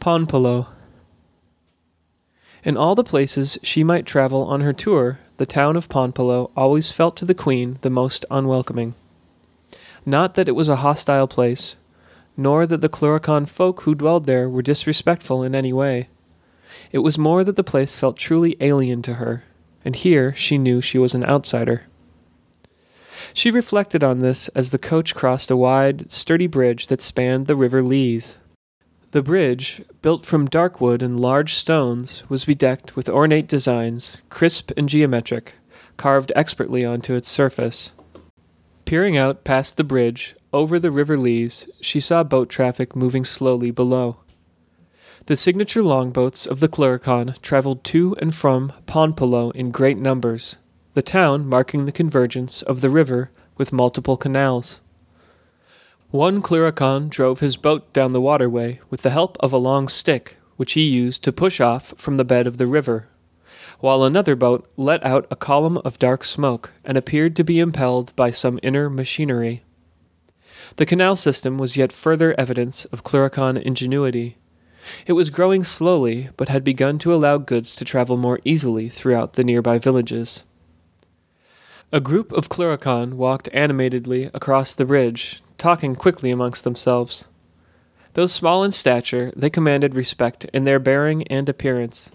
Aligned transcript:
Ponpello. 0.00 0.68
In 2.64 2.76
all 2.76 2.94
the 2.94 3.04
places 3.04 3.58
she 3.62 3.84
might 3.84 4.06
travel 4.06 4.44
on 4.44 4.62
her 4.62 4.72
tour, 4.72 5.18
the 5.36 5.46
town 5.46 5.76
of 5.76 5.88
Ponpello 5.88 6.50
always 6.56 6.90
felt 6.90 7.16
to 7.18 7.24
the 7.26 7.34
queen 7.34 7.78
the 7.82 7.90
most 7.90 8.24
unwelcoming. 8.30 8.94
Not 10.06 10.34
that 10.34 10.48
it 10.48 10.54
was 10.56 10.70
a 10.70 10.76
hostile 10.76 11.28
place, 11.28 11.76
nor 12.36 12.66
that 12.66 12.80
the 12.80 12.88
Cluricon 12.88 13.46
folk 13.46 13.82
who 13.82 13.94
dwelled 13.94 14.24
there 14.24 14.48
were 14.48 14.62
disrespectful 14.62 15.42
in 15.42 15.54
any 15.54 15.72
way. 15.72 16.08
It 16.92 17.00
was 17.00 17.18
more 17.18 17.44
that 17.44 17.56
the 17.56 17.64
place 17.64 17.96
felt 17.96 18.16
truly 18.16 18.56
alien 18.60 19.02
to 19.02 19.14
her, 19.14 19.44
and 19.84 19.94
here 19.94 20.34
she 20.34 20.56
knew 20.56 20.80
she 20.80 20.98
was 20.98 21.14
an 21.14 21.24
outsider. 21.24 21.82
She 23.34 23.50
reflected 23.50 24.02
on 24.02 24.20
this 24.20 24.48
as 24.48 24.70
the 24.70 24.78
coach 24.78 25.14
crossed 25.14 25.50
a 25.50 25.56
wide, 25.56 26.10
sturdy 26.10 26.46
bridge 26.46 26.86
that 26.86 27.02
spanned 27.02 27.46
the 27.46 27.56
River 27.56 27.82
Lees. 27.82 28.38
The 29.12 29.22
bridge, 29.22 29.82
built 30.02 30.24
from 30.24 30.46
dark 30.46 30.80
wood 30.80 31.02
and 31.02 31.18
large 31.18 31.54
stones, 31.54 32.22
was 32.28 32.44
bedecked 32.44 32.94
with 32.94 33.08
ornate 33.08 33.48
designs, 33.48 34.18
crisp 34.28 34.70
and 34.76 34.88
geometric, 34.88 35.54
carved 35.96 36.30
expertly 36.36 36.84
onto 36.84 37.14
its 37.14 37.28
surface. 37.28 37.92
Peering 38.84 39.16
out 39.16 39.42
past 39.42 39.76
the 39.76 39.84
bridge, 39.84 40.36
over 40.52 40.78
the 40.78 40.92
River 40.92 41.16
Lees, 41.16 41.68
she 41.80 41.98
saw 41.98 42.22
boat 42.22 42.48
traffic 42.48 42.94
moving 42.94 43.24
slowly 43.24 43.72
below. 43.72 44.18
The 45.26 45.36
signature 45.36 45.82
longboats 45.82 46.46
of 46.46 46.60
the 46.60 46.68
Clurichaun 46.68 47.40
traveled 47.42 47.82
to 47.84 48.16
and 48.20 48.32
from 48.32 48.72
Ponpello 48.86 49.50
in 49.56 49.72
great 49.72 49.98
numbers, 49.98 50.56
the 50.94 51.02
town 51.02 51.46
marking 51.46 51.84
the 51.84 51.92
convergence 51.92 52.62
of 52.62 52.80
the 52.80 52.90
river 52.90 53.30
with 53.56 53.72
multiple 53.72 54.16
canals. 54.16 54.80
One 56.10 56.42
Clurichaun 56.42 57.08
drove 57.08 57.38
his 57.38 57.56
boat 57.56 57.92
down 57.92 58.12
the 58.12 58.20
waterway 58.20 58.80
with 58.90 59.02
the 59.02 59.10
help 59.10 59.36
of 59.38 59.52
a 59.52 59.56
long 59.58 59.86
stick, 59.86 60.38
which 60.56 60.72
he 60.72 60.82
used 60.82 61.22
to 61.22 61.32
push 61.32 61.60
off 61.60 61.94
from 61.96 62.16
the 62.16 62.24
bed 62.24 62.48
of 62.48 62.56
the 62.56 62.66
river, 62.66 63.06
while 63.78 64.02
another 64.02 64.34
boat 64.34 64.68
let 64.76 65.06
out 65.06 65.28
a 65.30 65.36
column 65.36 65.78
of 65.84 66.00
dark 66.00 66.24
smoke 66.24 66.72
and 66.84 66.96
appeared 66.96 67.36
to 67.36 67.44
be 67.44 67.60
impelled 67.60 68.14
by 68.16 68.32
some 68.32 68.58
inner 68.60 68.90
machinery. 68.90 69.62
The 70.76 70.86
canal 70.86 71.14
system 71.14 71.58
was 71.58 71.76
yet 71.76 71.92
further 71.92 72.34
evidence 72.36 72.86
of 72.86 73.04
Clurichaun 73.04 73.56
ingenuity. 73.62 74.36
It 75.06 75.12
was 75.12 75.30
growing 75.30 75.62
slowly, 75.62 76.30
but 76.36 76.48
had 76.48 76.64
begun 76.64 76.98
to 77.00 77.14
allow 77.14 77.38
goods 77.38 77.76
to 77.76 77.84
travel 77.84 78.16
more 78.16 78.40
easily 78.44 78.88
throughout 78.88 79.34
the 79.34 79.44
nearby 79.44 79.78
villages. 79.78 80.42
A 81.92 82.00
group 82.00 82.32
of 82.32 82.48
Clurichaun 82.48 83.14
walked 83.14 83.48
animatedly 83.52 84.28
across 84.34 84.74
the 84.74 84.84
bridge, 84.84 85.40
talking 85.60 85.94
quickly 85.94 86.30
amongst 86.30 86.64
themselves. 86.64 87.26
Though 88.14 88.26
small 88.26 88.64
in 88.64 88.72
stature, 88.72 89.32
they 89.36 89.50
commanded 89.50 89.94
respect 89.94 90.46
in 90.46 90.64
their 90.64 90.80
bearing 90.80 91.24
and 91.28 91.48
appearance. 91.48 92.10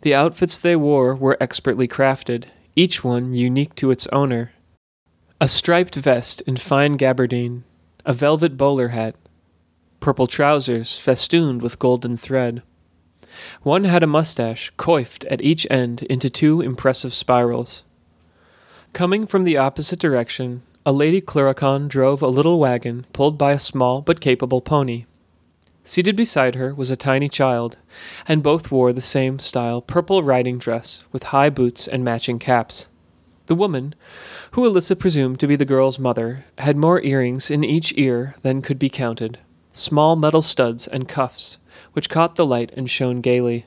The 0.00 0.14
outfits 0.14 0.56
they 0.56 0.76
wore 0.76 1.14
were 1.14 1.36
expertly 1.40 1.86
crafted, 1.86 2.46
each 2.74 3.04
one 3.04 3.34
unique 3.34 3.74
to 3.74 3.90
its 3.90 4.06
owner. 4.06 4.52
A 5.40 5.48
striped 5.48 5.96
vest 5.96 6.40
in 6.42 6.56
fine 6.56 6.96
gabardine, 6.96 7.64
a 8.06 8.12
velvet 8.12 8.56
bowler 8.56 8.88
hat, 8.88 9.16
purple 10.00 10.26
trousers 10.26 10.98
festooned 10.98 11.62
with 11.62 11.78
golden 11.78 12.16
thread. 12.16 12.62
One 13.62 13.84
had 13.84 14.02
a 14.02 14.06
mustache 14.06 14.72
coiffed 14.76 15.24
at 15.26 15.42
each 15.42 15.66
end 15.70 16.02
into 16.04 16.30
two 16.30 16.60
impressive 16.60 17.12
spirals. 17.12 17.84
Coming 18.92 19.26
from 19.26 19.44
the 19.44 19.56
opposite 19.56 19.98
direction, 19.98 20.62
a 20.84 20.92
lady 20.92 21.20
Clurichaun 21.20 21.86
drove 21.86 22.22
a 22.22 22.26
little 22.26 22.58
wagon 22.58 23.06
pulled 23.12 23.38
by 23.38 23.52
a 23.52 23.58
small 23.58 24.00
but 24.00 24.20
capable 24.20 24.60
pony. 24.60 25.04
Seated 25.84 26.16
beside 26.16 26.56
her 26.56 26.74
was 26.74 26.90
a 26.90 26.96
tiny 26.96 27.28
child, 27.28 27.78
and 28.26 28.42
both 28.42 28.70
wore 28.70 28.92
the 28.92 29.00
same 29.00 29.38
style 29.38 29.80
purple 29.80 30.22
riding 30.22 30.58
dress 30.58 31.04
with 31.12 31.24
high 31.24 31.50
boots 31.50 31.86
and 31.86 32.04
matching 32.04 32.38
caps. 32.38 32.88
The 33.46 33.54
woman, 33.54 33.94
who 34.52 34.62
Alyssa 34.62 34.98
presumed 34.98 35.38
to 35.40 35.46
be 35.46 35.56
the 35.56 35.64
girl's 35.64 35.98
mother, 35.98 36.44
had 36.58 36.76
more 36.76 37.00
earrings 37.02 37.50
in 37.50 37.62
each 37.62 37.92
ear 37.96 38.34
than 38.42 38.62
could 38.62 38.78
be 38.78 38.88
counted, 38.88 39.38
small 39.72 40.16
metal 40.16 40.42
studs 40.42 40.88
and 40.88 41.08
cuffs, 41.08 41.58
which 41.92 42.10
caught 42.10 42.34
the 42.34 42.46
light 42.46 42.72
and 42.76 42.90
shone 42.90 43.20
gaily. 43.20 43.66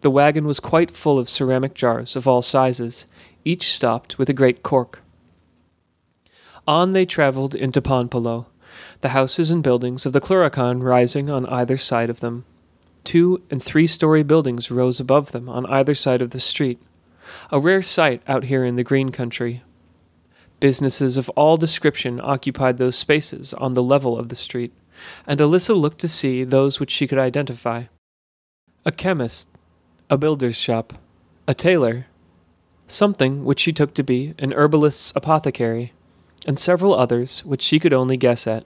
The 0.00 0.10
wagon 0.10 0.46
was 0.46 0.60
quite 0.60 0.90
full 0.90 1.18
of 1.18 1.28
ceramic 1.28 1.74
jars 1.74 2.16
of 2.16 2.26
all 2.26 2.42
sizes, 2.42 3.06
each 3.44 3.72
stopped 3.72 4.18
with 4.18 4.28
a 4.28 4.34
great 4.34 4.62
cork. 4.62 5.02
On 6.70 6.92
they 6.92 7.04
travelled 7.04 7.56
into 7.56 7.82
Ponpello, 7.82 8.46
the 9.00 9.08
houses 9.08 9.50
and 9.50 9.60
buildings 9.60 10.06
of 10.06 10.12
the 10.12 10.20
Clurichaun 10.20 10.84
rising 10.84 11.28
on 11.28 11.44
either 11.46 11.76
side 11.76 12.08
of 12.08 12.20
them. 12.20 12.44
Two 13.02 13.42
and 13.50 13.60
three 13.60 13.88
story 13.88 14.22
buildings 14.22 14.70
rose 14.70 15.00
above 15.00 15.32
them 15.32 15.48
on 15.48 15.66
either 15.66 15.96
side 15.96 16.22
of 16.22 16.30
the 16.30 16.38
street, 16.38 16.78
a 17.50 17.58
rare 17.58 17.82
sight 17.82 18.22
out 18.28 18.44
here 18.44 18.64
in 18.64 18.76
the 18.76 18.84
green 18.84 19.08
country. 19.10 19.64
Businesses 20.60 21.16
of 21.16 21.28
all 21.30 21.56
description 21.56 22.20
occupied 22.22 22.76
those 22.76 22.96
spaces 22.96 23.52
on 23.54 23.72
the 23.72 23.82
level 23.82 24.16
of 24.16 24.28
the 24.28 24.36
street, 24.36 24.72
and 25.26 25.40
Alyssa 25.40 25.74
looked 25.74 25.98
to 26.02 26.08
see 26.08 26.44
those 26.44 26.78
which 26.78 26.92
she 26.92 27.08
could 27.08 27.18
identify. 27.18 27.86
A 28.84 28.92
chemist, 28.92 29.48
a 30.08 30.16
builder's 30.16 30.56
shop, 30.56 30.92
a 31.48 31.52
tailor, 31.52 32.06
something 32.86 33.42
which 33.42 33.58
she 33.58 33.72
took 33.72 33.92
to 33.94 34.04
be 34.04 34.34
an 34.38 34.52
herbalist's 34.52 35.12
apothecary, 35.16 35.94
and 36.46 36.58
several 36.58 36.94
others 36.94 37.44
which 37.44 37.62
she 37.62 37.78
could 37.78 37.92
only 37.92 38.16
guess 38.16 38.46
at. 38.46 38.64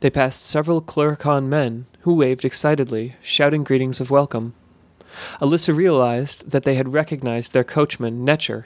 They 0.00 0.10
passed 0.10 0.42
several 0.42 0.82
Clurichaun 0.82 1.48
men 1.48 1.86
who 2.00 2.14
waved 2.14 2.44
excitedly, 2.44 3.14
shouting 3.22 3.62
greetings 3.62 4.00
of 4.00 4.10
welcome. 4.10 4.54
Alyssa 5.40 5.76
realized 5.76 6.50
that 6.50 6.64
they 6.64 6.74
had 6.74 6.92
recognized 6.92 7.52
their 7.52 7.64
coachman, 7.64 8.26
Netcher, 8.26 8.64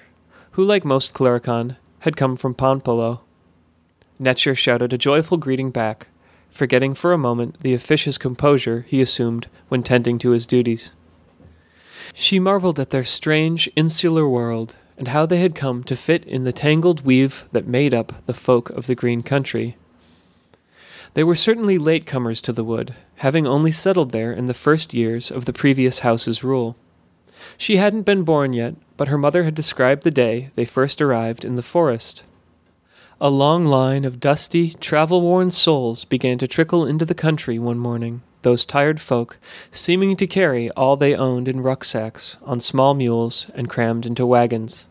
who, 0.53 0.65
like 0.65 0.85
most 0.85 1.13
Clurichaun, 1.13 1.77
had 2.01 2.17
come 2.17 2.37
from 2.37 2.55
Ponpello. 2.55 3.21
Netcher 4.21 4.57
shouted 4.57 4.93
a 4.93 4.99
joyful 4.99 5.37
greeting 5.37 5.71
back, 5.71 6.07
forgetting 6.49 6.95
for 6.95 7.13
a 7.13 7.19
moment 7.19 7.61
the 7.61 7.75
officious 7.75 8.17
composure 8.17 8.87
he 8.89 9.03
assumed 9.03 9.49
when 9.69 9.83
tending 9.83 10.19
to 10.19 10.31
his 10.31 10.47
duties. 10.47 10.93
She 12.15 12.39
marveled 12.39 12.81
at 12.81 12.91
their 12.91 13.05
strange, 13.05 13.69
insular 13.77 14.27
world, 14.27 14.77
and 14.99 15.09
how 15.09 15.27
they 15.27 15.39
had 15.39 15.55
come 15.55 15.85
to 15.85 15.97
fit 15.97 16.25
in 16.25 16.45
the 16.45 16.53
tangled 16.53 17.05
weave 17.05 17.45
that 17.53 17.67
made 17.67 17.93
up 17.93 18.25
the 18.27 18.35
folk 18.35 18.71
of 18.71 18.87
the 18.87 18.95
green 18.95 19.23
country. 19.23 19.77
They 21.15 21.25
were 21.25 21.35
certainly 21.35 21.79
latecomers 21.79 22.43
to 22.43 22.53
the 22.53 22.65
wood, 22.65 22.95
having 23.17 23.47
only 23.47 23.73
settled 23.73 24.13
there 24.13 24.33
in 24.33 24.47
the 24.47 24.55
first 24.55 24.93
years 24.93 25.31
of 25.31 25.45
the 25.45 25.53
previous 25.53 26.01
house's 26.01 26.45
rule. 26.45 26.77
She 27.57 27.77
hadn't 27.77 28.03
been 28.03 28.23
born 28.23 28.53
yet, 28.53 28.75
but 28.97 29.09
her 29.09 29.19
mother 29.19 29.45
had 29.45 29.55
described 29.55 30.03
the 30.03 30.11
day 30.11 30.51
they 30.57 30.65
first 30.65 31.01
arrived 31.01 31.45
in 31.45 31.55
the 31.55 31.63
forest. 31.63 32.23
A 33.19 33.31
long 33.31 33.65
line 33.65 34.05
of 34.05 34.21
dusty, 34.21 34.71
travel 34.71 35.23
worn 35.23 35.51
souls 35.51 36.05
began 36.05 36.37
to 36.37 36.47
trickle 36.47 36.85
into 36.85 37.07
the 37.07 37.15
country 37.15 37.59
one 37.59 37.79
morning, 37.79 38.21
those 38.47 38.65
tired 38.65 39.01
folk 39.01 39.39
seeming 39.73 40.17
to 40.17 40.25
carry 40.25 40.71
all 40.71 40.97
they 40.97 41.17
owned 41.17 41.49
in 41.49 41.61
rucksacks 41.61 42.39
on 42.45 42.61
small 42.61 42.95
mules 42.95 43.51
and 43.57 43.69
crammed 43.69 44.07
into 44.07 44.25
wagons. 44.25 44.87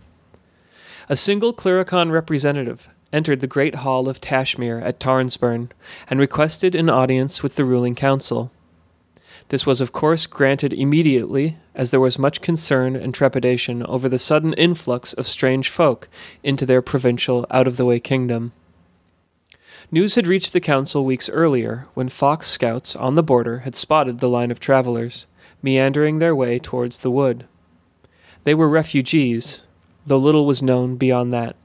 A 1.08 1.16
single 1.16 1.54
Clurichaun 1.54 2.12
representative 2.12 2.90
entered 3.14 3.40
the 3.40 3.48
great 3.48 3.76
hall 3.76 4.10
of 4.10 4.20
Tashmere 4.20 4.82
at 4.82 5.00
Tarnsburn 5.00 5.70
and 6.10 6.20
requested 6.20 6.76
an 6.76 6.90
audience 6.90 7.42
with 7.42 7.56
the 7.56 7.64
ruling 7.64 7.96
council. 7.96 8.52
This 9.48 9.66
was, 9.66 9.80
of 9.80 9.94
course, 9.94 10.28
granted 10.28 10.74
immediately, 10.74 11.56
as 11.74 11.92
there 11.92 12.02
was 12.02 12.20
much 12.20 12.42
concern 12.42 12.98
and 12.98 13.14
trepidation 13.14 13.86
over 13.86 14.10
the 14.10 14.20
sudden 14.20 14.52
influx 14.56 15.14
of 15.14 15.30
strange 15.30 15.70
folk 15.70 16.10
into 16.44 16.66
their 16.66 16.82
provincial, 16.82 17.46
out 17.50 17.70
of 17.70 17.78
the 17.78 17.86
way 17.86 18.02
kingdom. 18.02 18.52
News 19.92 20.16
had 20.16 20.28
reached 20.28 20.54
the 20.54 20.60
council 20.60 21.06
weeks 21.06 21.30
earlier 21.30 21.88
when 21.94 22.10
fox 22.10 22.48
scouts 22.48 22.96
on 22.96 23.16
the 23.16 23.24
border 23.24 23.60
had 23.60 23.76
spotted 23.76 24.20
the 24.20 24.30
line 24.30 24.52
of 24.52 24.60
travelers, 24.60 25.28
meandering 25.62 26.20
their 26.20 26.36
way 26.36 26.58
towards 26.58 27.00
the 27.00 27.12
wood. 27.12 27.46
They 28.44 28.56
were 28.56 28.70
refugees, 28.70 29.64
though 30.06 30.18
little 30.18 30.46
was 30.46 30.62
known 30.62 30.96
beyond 30.96 31.34
that. 31.34 31.56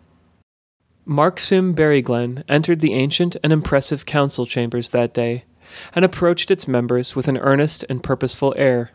Mark 1.07 1.37
Marksim 1.37 1.75
Berryglen 1.75 2.45
entered 2.49 2.81
the 2.81 2.95
ancient 2.95 3.37
and 3.43 3.53
impressive 3.53 4.07
council 4.07 4.47
chambers 4.47 4.91
that 4.91 5.15
day 5.15 5.45
and 5.95 6.05
approached 6.05 6.51
its 6.51 6.69
members 6.69 7.17
with 7.17 7.27
an 7.27 7.39
earnest 7.39 7.85
and 7.89 8.03
purposeful 8.03 8.55
air. 8.57 8.93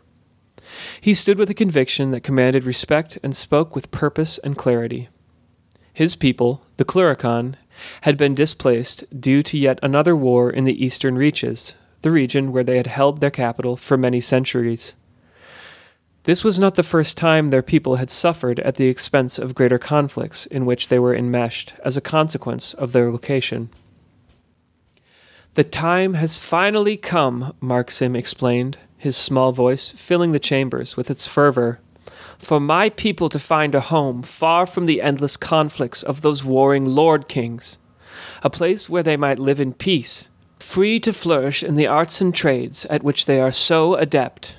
He 1.00 1.14
stood 1.14 1.38
with 1.38 1.50
a 1.50 1.54
conviction 1.54 2.10
that 2.12 2.22
commanded 2.22 2.64
respect 2.64 3.18
and 3.22 3.34
spoke 3.34 3.74
with 3.74 3.90
purpose 3.90 4.38
and 4.38 4.56
clarity. 4.56 5.08
His 5.92 6.16
people, 6.16 6.62
the 6.76 6.84
Clurichaun, 6.84 7.54
had 8.02 8.16
been 8.16 8.34
displaced 8.34 9.04
due 9.20 9.42
to 9.42 9.58
yet 9.58 9.78
another 9.82 10.16
war 10.16 10.50
in 10.50 10.64
the 10.64 10.84
eastern 10.84 11.16
reaches, 11.16 11.74
the 12.02 12.10
region 12.10 12.52
where 12.52 12.64
they 12.64 12.76
had 12.76 12.86
held 12.86 13.20
their 13.20 13.30
capital 13.30 13.76
for 13.76 13.96
many 13.96 14.20
centuries. 14.20 14.94
This 16.24 16.42
was 16.42 16.58
not 16.58 16.74
the 16.74 16.82
first 16.82 17.16
time 17.16 17.48
their 17.48 17.62
people 17.62 17.96
had 17.96 18.10
suffered 18.10 18.58
at 18.60 18.74
the 18.74 18.88
expense 18.88 19.38
of 19.38 19.54
greater 19.54 19.78
conflicts 19.78 20.44
in 20.46 20.66
which 20.66 20.88
they 20.88 20.98
were 20.98 21.14
enmeshed 21.14 21.74
as 21.84 21.96
a 21.96 22.00
consequence 22.00 22.74
of 22.74 22.92
their 22.92 23.12
location. 23.12 23.70
The 25.54 25.64
time 25.64 26.14
has 26.14 26.36
finally 26.36 26.96
come, 26.96 27.54
Marksim 27.62 28.16
explained, 28.16 28.78
his 28.98 29.16
small 29.16 29.52
voice 29.52 29.88
filling 29.88 30.32
the 30.32 30.38
chambers 30.38 30.96
with 30.96 31.10
its 31.10 31.26
fervor, 31.26 31.80
for 32.38 32.60
my 32.60 32.90
people 32.90 33.28
to 33.28 33.38
find 33.38 33.74
a 33.74 33.80
home 33.80 34.22
far 34.22 34.66
from 34.66 34.86
the 34.86 35.02
endless 35.02 35.36
conflicts 35.36 36.02
of 36.02 36.20
those 36.20 36.44
warring 36.44 36.84
lord 36.84 37.28
kings, 37.28 37.78
a 38.42 38.50
place 38.50 38.88
where 38.88 39.02
they 39.02 39.16
might 39.16 39.38
live 39.38 39.60
in 39.60 39.72
peace, 39.72 40.28
free 40.58 40.98
to 41.00 41.12
flourish 41.12 41.62
in 41.62 41.76
the 41.76 41.86
arts 41.86 42.20
and 42.20 42.34
trades 42.34 42.86
at 42.86 43.02
which 43.02 43.26
they 43.26 43.40
are 43.40 43.52
so 43.52 43.94
adept. 43.94 44.56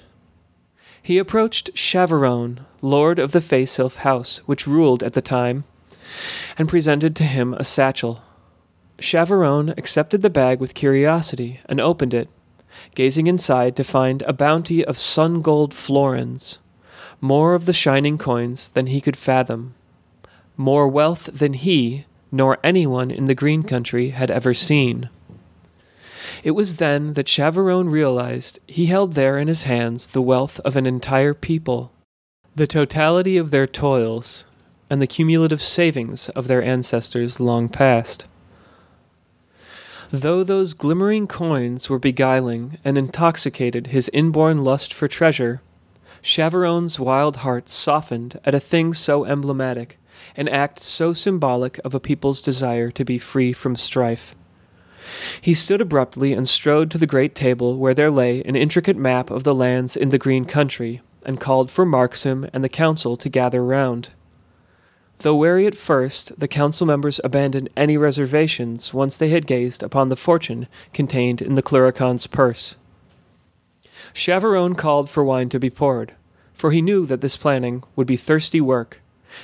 He 1.02 1.18
approached 1.18 1.74
Chavarone, 1.74 2.66
lord 2.82 3.20
of 3.20 3.32
the 3.32 3.40
Faysylf 3.40 3.98
house, 3.98 4.40
which 4.46 4.68
ruled 4.68 5.04
at 5.04 5.14
the 5.14 5.22
time, 5.22 5.64
and 6.58 6.68
presented 6.68 7.16
to 7.16 7.24
him 7.24 7.54
a 7.54 7.64
satchel. 7.64 8.22
Chavarone 9.00 9.78
accepted 9.78 10.22
the 10.22 10.30
bag 10.30 10.60
with 10.60 10.74
curiosity 10.74 11.60
and 11.68 11.80
opened 11.80 12.14
it, 12.14 12.30
gazing 12.96 13.28
inside 13.28 13.76
to 13.76 13.84
find 13.84 14.22
a 14.24 14.34
bounty 14.34 14.84
of 14.84 14.98
sun 14.98 15.42
gold 15.42 15.74
florins, 15.74 16.60
more 17.22 17.54
of 17.54 17.66
the 17.66 17.74
shining 17.74 18.18
coins 18.18 18.70
than 18.70 18.88
he 18.88 19.02
could 19.02 19.18
fathom, 19.18 19.74
more 20.56 20.88
wealth 20.88 21.26
than 21.34 21.54
he, 21.54 22.06
nor 22.32 22.58
anyone 22.64 23.12
in 23.12 23.26
the 23.26 23.36
green 23.36 23.64
country, 23.64 24.10
had 24.10 24.30
ever 24.30 24.54
seen. 24.54 25.10
It 26.44 26.52
was 26.52 26.76
then 26.76 27.14
that 27.14 27.28
Chavarone 27.28 27.90
realized 27.90 28.60
he 28.68 28.88
held 28.88 29.14
there 29.14 29.38
in 29.38 29.48
his 29.48 29.64
hands 29.64 30.08
the 30.08 30.22
wealth 30.22 30.60
of 30.62 30.76
an 30.76 30.86
entire 30.86 31.34
people, 31.34 31.92
the 32.56 32.68
totality 32.68 33.38
of 33.38 33.52
their 33.52 33.68
toils, 33.68 34.46
and 34.90 35.02
the 35.02 35.08
cumulative 35.08 35.62
savings 35.62 36.30
of 36.30 36.48
their 36.48 36.64
ancestors 36.64 37.40
long 37.40 37.70
past. 37.70 38.26
Though 40.10 40.44
those 40.44 40.74
glimmering 40.74 41.28
coins 41.28 41.90
were 41.90 42.00
beguiling 42.00 42.78
and 42.86 42.98
intoxicated 42.98 43.88
his 43.88 44.10
inborn 44.14 44.64
lust 44.64 44.94
for 44.94 45.08
treasure, 45.08 45.62
Chavarone's 46.28 47.00
wild 47.00 47.38
heart 47.38 47.70
softened 47.70 48.38
at 48.44 48.54
a 48.54 48.60
thing 48.60 48.94
so 48.94 49.24
emblematic, 49.24 49.98
an 50.36 50.50
act 50.50 50.82
so 50.82 51.14
symbolic 51.14 51.80
of 51.86 51.96
a 51.96 52.02
people's 52.02 52.42
desire 52.42 52.92
to 52.92 53.06
be 53.06 53.18
free 53.18 53.54
from 53.54 53.78
strife. 53.78 54.36
He 55.40 55.54
stood 55.54 55.80
abruptly 55.80 56.34
and 56.34 56.48
strode 56.48 56.92
to 56.92 56.98
the 56.98 57.08
great 57.08 57.34
table 57.34 57.78
where 57.78 57.94
there 57.94 58.12
lay 58.12 58.44
an 58.44 58.58
intricate 58.58 58.98
map 58.98 59.32
of 59.32 59.46
the 59.46 59.56
lands 59.56 59.96
in 59.96 60.10
the 60.10 60.18
green 60.18 60.44
country, 60.44 61.00
and 61.24 61.40
called 61.40 61.72
for 61.72 61.86
Marksim 61.86 62.50
and 62.52 62.62
the 62.62 62.68
council 62.68 63.16
to 63.16 63.30
gather 63.30 63.64
round. 63.64 64.10
Though 65.20 65.38
wary 65.38 65.66
at 65.66 65.78
first, 65.78 66.38
the 66.38 66.50
council 66.50 66.86
members 66.86 67.22
abandoned 67.24 67.70
any 67.78 67.96
reservations 67.96 68.94
once 68.94 69.18
they 69.18 69.30
had 69.30 69.48
gazed 69.48 69.82
upon 69.82 70.10
the 70.10 70.18
fortune 70.18 70.68
contained 70.92 71.42
in 71.42 71.56
the 71.56 71.64
Cluricaun's 71.64 72.28
purse. 72.28 72.76
Chavarone 74.14 74.78
called 74.78 75.10
for 75.10 75.24
wine 75.24 75.48
to 75.50 75.60
be 75.60 75.70
poured, 75.70 76.14
for 76.58 76.72
he 76.72 76.82
knew 76.82 77.06
that 77.06 77.22
this 77.22 77.38
planning 77.38 77.84
would 77.96 78.08
be 78.08 78.18
thirsty 78.18 78.60
work, 78.60 79.00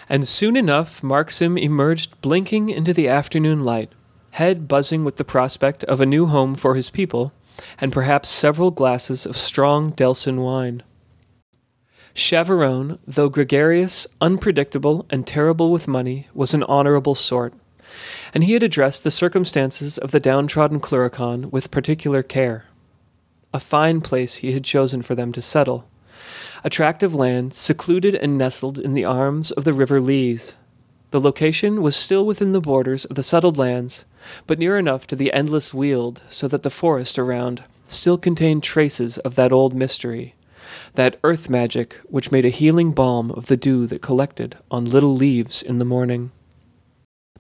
and 0.10 0.27
soon 0.27 0.57
enough 0.57 1.01
Marksim 1.01 1.62
emerged 1.62 2.19
blinking 2.21 2.69
into 2.69 2.94
the 2.94 3.07
afternoon 3.07 3.63
light, 3.63 3.92
head 4.31 4.68
buzzing 4.68 5.06
with 5.06 5.18
the 5.18 5.24
prospect 5.24 5.83
of 5.83 6.01
a 6.01 6.06
new 6.06 6.25
home 6.25 6.56
for 6.56 6.74
his 6.75 6.89
people, 6.89 7.31
and 7.80 7.94
perhaps 7.94 8.30
several 8.30 8.71
glasses 8.71 9.25
of 9.27 9.38
strong 9.38 9.94
Delson 9.94 10.39
wine. 10.39 10.81
Chavarone, 12.15 13.00
though 13.07 13.30
gregarious, 13.30 14.07
unpredictable, 14.19 15.06
and 15.10 15.25
terrible 15.25 15.71
with 15.71 15.88
money, 15.88 16.27
was 16.33 16.54
an 16.54 16.63
honorable 16.63 17.15
sort, 17.15 17.54
and 18.33 18.44
he 18.44 18.54
had 18.54 18.63
addressed 18.63 19.04
the 19.04 19.12
circumstances 19.12 19.98
of 20.00 20.12
the 20.12 20.19
downtrodden 20.19 20.80
Cluricaun 20.80 21.51
with 21.51 21.71
particular 21.71 22.24
care. 22.24 22.65
A 23.54 23.60
fine 23.60 24.01
place 24.01 24.36
he 24.36 24.54
had 24.54 24.63
chosen 24.63 25.04
for 25.04 25.13
them 25.13 25.31
to 25.31 25.42
settle. 25.42 25.88
A 26.63 26.69
tract 26.69 27.04
of 27.04 27.13
land 27.13 27.54
secluded 27.54 28.15
and 28.15 28.38
nestled 28.38 28.80
in 28.80 28.94
the 28.94 29.06
arms 29.06 29.51
of 29.51 29.63
the 29.63 29.74
river 29.74 30.00
Lys. 30.00 30.56
The 31.12 31.21
location 31.21 31.81
was 31.81 31.95
still 31.95 32.25
within 32.25 32.54
the 32.54 32.62
borders 32.62 33.06
of 33.06 33.15
the 33.15 33.24
settled 33.24 33.57
lands, 33.57 34.06
but 34.48 34.60
near 34.60 34.77
enough 34.77 35.06
to 35.07 35.15
the 35.15 35.31
endless 35.33 35.74
weald 35.74 36.24
so 36.30 36.48
that 36.48 36.63
the 36.63 36.69
forest 36.69 37.19
around 37.19 37.63
still 37.86 38.18
contained 38.18 38.63
traces 38.63 39.18
of 39.19 39.36
that 39.36 39.51
old 39.51 39.75
mystery 39.75 40.36
that 40.95 41.19
earth 41.24 41.50
magic 41.50 42.00
which 42.06 42.31
made 42.31 42.45
a 42.45 42.50
healing 42.50 42.92
balm 42.92 43.31
of 43.31 43.48
the 43.48 43.57
dew 43.57 43.88
that 43.88 44.01
collected 44.01 44.57
on 44.69 44.86
little 44.86 45.15
leaves 45.15 45.62
in 45.62 45.80
the 45.80 45.86
morning. 45.86 46.31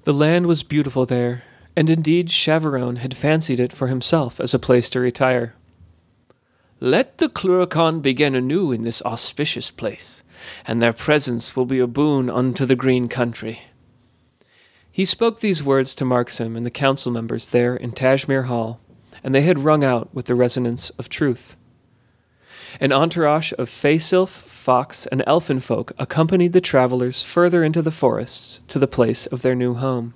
The 0.03 0.13
land 0.13 0.47
was 0.47 0.63
beautiful 0.63 1.05
there, 1.05 1.43
and 1.75 1.89
indeed 1.89 2.27
Chavarone 2.29 2.97
had 2.97 3.15
fancied 3.15 3.59
it 3.59 3.73
for 3.73 3.87
himself 3.87 4.39
as 4.39 4.53
a 4.53 4.59
place 4.59 4.89
to 4.91 4.99
retire. 4.99 5.55
Let 6.83 7.17
the 7.17 7.29
Cluricaun 7.29 8.01
begin 8.01 8.35
anew 8.35 8.73
in 8.73 8.81
this 8.81 9.01
auspicious 9.03 9.71
place, 9.71 10.21
and 10.67 10.81
their 10.81 10.91
presence 10.91 11.55
will 11.55 11.65
be 11.65 11.79
a 11.79 11.87
boon 11.87 12.29
unto 12.29 12.65
the 12.65 12.75
green 12.75 13.07
country. 13.07 13.61
He 14.91 15.05
spoke 15.05 15.39
these 15.39 15.63
words 15.63 15.95
to 15.95 16.03
Marksim 16.03 16.57
and 16.57 16.65
the 16.65 16.69
council 16.69 17.09
members 17.09 17.47
there 17.47 17.73
in 17.73 17.93
Tashmere 17.93 18.43
Hall, 18.43 18.81
and 19.23 19.33
they 19.33 19.43
had 19.43 19.59
rung 19.59 19.85
out 19.85 20.13
with 20.13 20.25
the 20.25 20.35
resonance 20.35 20.89
of 20.99 21.07
truth. 21.07 21.55
An 22.81 22.91
entourage 22.91 23.53
of 23.53 23.69
Faysylf, 23.69 24.27
fox, 24.27 25.05
and 25.05 25.23
elfin 25.25 25.61
folk 25.61 25.93
accompanied 25.97 26.51
the 26.51 26.59
travelers 26.59 27.23
further 27.23 27.63
into 27.63 27.81
the 27.81 27.91
forests 27.91 28.59
to 28.67 28.77
the 28.77 28.87
place 28.87 29.25
of 29.25 29.41
their 29.41 29.55
new 29.55 29.75
home. 29.75 30.15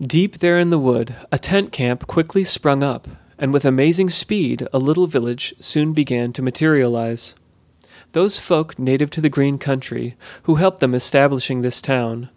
Deep 0.00 0.38
there 0.38 0.56
in 0.56 0.70
the 0.70 0.78
wood, 0.78 1.16
a 1.32 1.38
tent 1.38 1.72
camp 1.72 2.06
quickly 2.06 2.44
sprung 2.44 2.84
up, 2.84 3.08
and 3.38 3.52
with 3.52 3.64
amazing 3.64 4.10
speed, 4.10 4.66
a 4.72 4.78
little 4.78 5.06
village 5.06 5.54
soon 5.58 5.92
began 5.92 6.32
to 6.32 6.42
materialize. 6.42 7.34
Those 8.12 8.38
folk 8.38 8.78
native 8.78 9.10
to 9.10 9.20
the 9.20 9.28
green 9.28 9.58
country, 9.58 10.16
who 10.44 10.56
helped 10.56 10.80
them 10.80 10.94
establishing 10.94 11.62
this 11.62 11.80
town, 11.82 12.30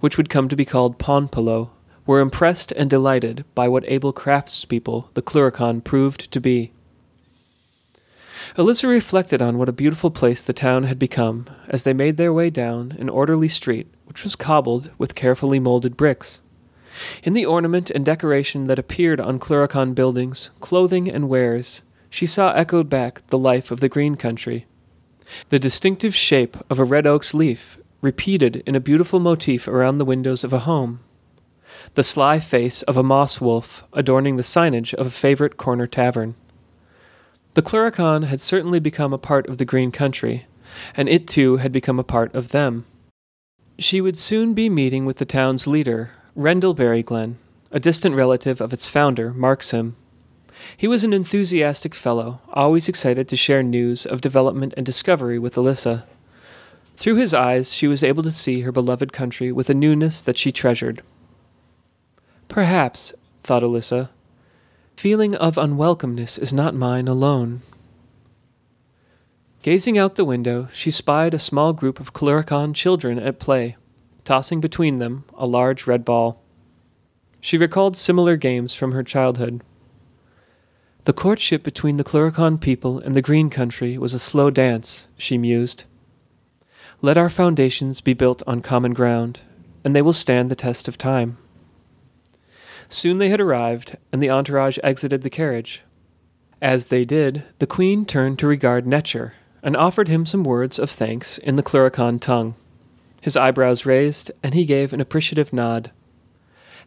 which 0.00 0.16
would 0.16 0.28
come 0.28 0.48
to 0.48 0.56
be 0.56 0.64
called 0.64 0.98
Ponpello, 0.98 1.70
were 2.06 2.20
impressed 2.20 2.72
and 2.72 2.90
delighted 2.90 3.44
by 3.54 3.68
what 3.68 3.84
able 3.86 4.12
craftspeople 4.12 5.12
the 5.14 5.22
Cluricaun 5.22 5.82
proved 5.82 6.30
to 6.32 6.40
be. 6.40 6.72
Alyssa 8.56 8.88
reflected 8.88 9.40
on 9.40 9.58
what 9.58 9.68
a 9.68 9.72
beautiful 9.72 10.10
place 10.10 10.42
the 10.42 10.52
town 10.52 10.84
had 10.84 10.98
become 10.98 11.46
as 11.68 11.84
they 11.84 11.92
made 11.92 12.16
their 12.16 12.32
way 12.32 12.50
down 12.50 12.96
an 12.98 13.08
orderly 13.08 13.48
street 13.48 13.86
which 14.10 14.24
was 14.24 14.34
cobbled 14.34 14.90
with 14.98 15.14
carefully 15.14 15.60
molded 15.60 15.96
bricks. 15.96 16.40
In 17.22 17.32
the 17.32 17.46
ornament 17.46 17.90
and 17.90 18.04
decoration 18.04 18.64
that 18.64 18.78
appeared 18.78 19.20
on 19.20 19.38
Cluricaun 19.38 19.94
buildings, 19.94 20.50
clothing, 20.60 21.08
and 21.10 21.28
wares, 21.28 21.82
she 22.08 22.26
saw 22.26 22.52
echoed 22.52 22.88
back 22.88 23.26
the 23.28 23.38
life 23.38 23.70
of 23.70 23.80
the 23.80 23.88
green 23.88 24.16
country. 24.16 24.66
The 25.50 25.58
distinctive 25.58 26.14
shape 26.14 26.56
of 26.68 26.80
a 26.80 26.84
red 26.84 27.06
oak's 27.06 27.32
leaf, 27.34 27.78
repeated 28.00 28.62
in 28.66 28.74
a 28.74 28.80
beautiful 28.80 29.20
motif 29.20 29.68
around 29.68 29.98
the 29.98 30.04
windows 30.04 30.42
of 30.42 30.52
a 30.52 30.60
home. 30.60 31.00
The 31.94 32.02
sly 32.02 32.40
face 32.40 32.82
of 32.82 32.96
a 32.96 33.02
moss 33.02 33.40
wolf 33.40 33.84
adorning 33.92 34.36
the 34.36 34.42
signage 34.42 34.94
of 34.94 35.06
a 35.06 35.10
favorite 35.10 35.56
corner 35.56 35.86
tavern. 35.86 36.34
The 37.54 37.62
Cluricaun 37.62 38.24
had 38.24 38.40
certainly 38.40 38.80
become 38.80 39.12
a 39.12 39.18
part 39.18 39.48
of 39.48 39.58
the 39.58 39.64
Green 39.64 39.90
Country, 39.90 40.46
and 40.96 41.08
it 41.08 41.26
too 41.26 41.56
had 41.56 41.72
become 41.72 41.98
a 41.98 42.04
part 42.04 42.34
of 42.34 42.48
them. 42.48 42.86
She 43.78 44.00
would 44.00 44.16
soon 44.16 44.54
be 44.54 44.68
meeting 44.68 45.04
with 45.04 45.16
the 45.16 45.24
town's 45.24 45.66
leader, 45.66 46.10
Rendell 46.36 46.74
Berryglen, 46.74 47.34
a 47.72 47.80
distant 47.80 48.14
relative 48.14 48.60
of 48.60 48.72
its 48.72 48.86
founder, 48.86 49.32
Marksim. 49.32 49.94
He 50.76 50.86
was 50.86 51.02
an 51.02 51.12
enthusiastic 51.12 51.94
fellow, 51.94 52.40
always 52.52 52.88
excited 52.88 53.28
to 53.28 53.36
share 53.36 53.62
news 53.62 54.06
of 54.06 54.20
development 54.20 54.74
and 54.76 54.86
discovery 54.86 55.38
with 55.38 55.56
Alyssa. 55.56 56.04
Through 56.96 57.16
his 57.16 57.34
eyes, 57.34 57.72
she 57.72 57.88
was 57.88 58.04
able 58.04 58.22
to 58.22 58.30
see 58.30 58.60
her 58.60 58.70
beloved 58.70 59.12
country 59.12 59.50
with 59.50 59.70
a 59.70 59.74
newness 59.74 60.20
that 60.22 60.38
she 60.38 60.52
treasured. 60.52 61.02
Perhaps, 62.48 63.14
thought 63.42 63.62
Alyssa, 63.62 64.10
feeling 64.96 65.34
of 65.34 65.56
unwelcomeness 65.56 66.38
is 66.38 66.52
not 66.52 66.74
mine 66.74 67.08
alone. 67.08 67.62
Gazing 69.62 69.98
out 69.98 70.14
the 70.14 70.24
window, 70.24 70.68
she 70.72 70.90
spied 70.90 71.34
a 71.34 71.38
small 71.38 71.72
group 71.72 71.98
of 71.98 72.12
Cluricaun 72.12 72.74
children 72.74 73.18
at 73.18 73.38
play, 73.38 73.76
tossing 74.24 74.60
between 74.60 74.98
them 74.98 75.24
a 75.36 75.46
large 75.46 75.86
red 75.86 76.04
ball. 76.04 76.42
She 77.40 77.56
recalled 77.56 77.96
similar 77.96 78.36
games 78.36 78.74
from 78.74 78.92
her 78.92 79.02
childhood. 79.02 79.62
The 81.04 81.12
courtship 81.14 81.62
between 81.62 81.96
the 81.96 82.04
Cluricaun 82.04 82.60
people 82.60 82.98
and 82.98 83.14
the 83.14 83.22
Green 83.22 83.48
Country 83.48 83.96
was 83.96 84.12
a 84.12 84.18
slow 84.18 84.50
dance, 84.50 85.08
she 85.16 85.38
mused. 85.38 85.84
Let 87.00 87.16
our 87.16 87.30
foundations 87.30 88.02
be 88.02 88.12
built 88.12 88.42
on 88.46 88.60
common 88.60 88.92
ground, 88.92 89.40
and 89.82 89.96
they 89.96 90.02
will 90.02 90.12
stand 90.12 90.50
the 90.50 90.56
test 90.56 90.86
of 90.86 90.98
time. 90.98 91.38
Soon 92.90 93.18
they 93.18 93.30
had 93.30 93.40
arrived, 93.40 93.96
and 94.12 94.22
the 94.22 94.28
entourage 94.28 94.78
exited 94.82 95.22
the 95.22 95.30
carriage. 95.30 95.82
As 96.60 96.86
they 96.86 97.06
did, 97.06 97.44
the 97.58 97.66
queen 97.66 98.04
turned 98.04 98.38
to 98.40 98.46
regard 98.46 98.84
Netcher, 98.84 99.32
and 99.62 99.76
offered 99.76 100.08
him 100.08 100.26
some 100.26 100.44
words 100.44 100.78
of 100.78 100.90
thanks 100.90 101.38
in 101.38 101.54
the 101.54 101.62
Cluricaun 101.62 102.20
tongue. 102.20 102.54
His 103.20 103.36
eyebrows 103.36 103.84
raised, 103.84 104.30
and 104.42 104.54
he 104.54 104.64
gave 104.64 104.92
an 104.92 105.00
appreciative 105.00 105.52
nod. 105.52 105.90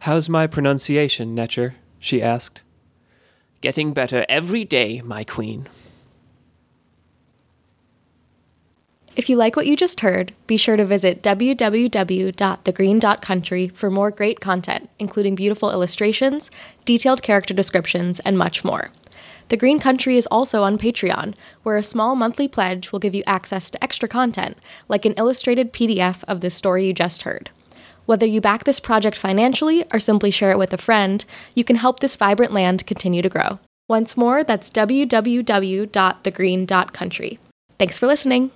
How's 0.00 0.28
my 0.28 0.46
pronunciation, 0.46 1.34
Netcher? 1.34 1.74
she 1.98 2.20
asked. 2.20 2.62
Getting 3.60 3.92
better 3.92 4.26
every 4.28 4.64
day, 4.64 5.00
my 5.02 5.24
queen. 5.24 5.68
If 9.16 9.30
you 9.30 9.36
like 9.36 9.54
what 9.54 9.66
you 9.66 9.76
just 9.76 10.00
heard, 10.00 10.32
be 10.48 10.56
sure 10.56 10.76
to 10.76 10.84
visit 10.84 11.22
www.thegreen.country 11.22 13.68
for 13.68 13.90
more 13.90 14.10
great 14.10 14.40
content, 14.40 14.90
including 14.98 15.36
beautiful 15.36 15.70
illustrations, 15.70 16.50
detailed 16.84 17.22
character 17.22 17.54
descriptions, 17.54 18.18
and 18.20 18.36
much 18.36 18.64
more. 18.64 18.90
The 19.48 19.56
Green 19.56 19.78
Country 19.78 20.16
is 20.16 20.26
also 20.28 20.62
on 20.62 20.78
Patreon, 20.78 21.34
where 21.62 21.76
a 21.76 21.82
small 21.82 22.16
monthly 22.16 22.48
pledge 22.48 22.90
will 22.90 22.98
give 22.98 23.14
you 23.14 23.22
access 23.26 23.70
to 23.70 23.84
extra 23.84 24.08
content, 24.08 24.56
like 24.88 25.04
an 25.04 25.12
illustrated 25.14 25.72
PDF 25.72 26.24
of 26.24 26.40
the 26.40 26.50
story 26.50 26.86
you 26.86 26.94
just 26.94 27.22
heard. 27.22 27.50
Whether 28.06 28.26
you 28.26 28.40
back 28.40 28.64
this 28.64 28.80
project 28.80 29.16
financially 29.16 29.84
or 29.92 30.00
simply 30.00 30.30
share 30.30 30.50
it 30.50 30.58
with 30.58 30.72
a 30.72 30.78
friend, 30.78 31.24
you 31.54 31.64
can 31.64 31.76
help 31.76 32.00
this 32.00 32.16
vibrant 32.16 32.52
land 32.52 32.86
continue 32.86 33.22
to 33.22 33.28
grow. 33.28 33.58
Once 33.88 34.16
more, 34.16 34.42
that's 34.42 34.70
www.thegreen.country. 34.70 37.38
Thanks 37.78 37.98
for 37.98 38.06
listening. 38.06 38.50